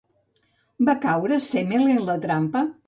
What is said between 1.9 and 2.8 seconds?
en la trampa?